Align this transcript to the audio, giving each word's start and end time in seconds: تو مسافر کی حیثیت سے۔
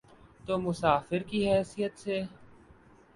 تو 0.45 0.53
مسافر 0.57 1.21
کی 1.23 1.39
حیثیت 1.51 1.93
سے۔ 1.99 2.17